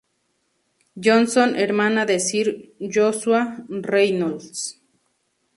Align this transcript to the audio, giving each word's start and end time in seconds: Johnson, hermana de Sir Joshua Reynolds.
Johnson, 0.99 1.55
hermana 1.55 2.07
de 2.07 2.19
Sir 2.19 2.73
Joshua 2.79 3.63
Reynolds. 3.69 4.81